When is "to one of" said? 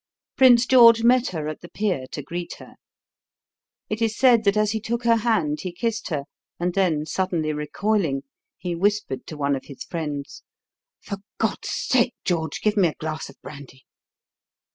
9.27-9.65